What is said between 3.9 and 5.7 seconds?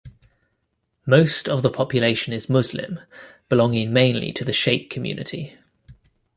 mainly to the Shaikh community.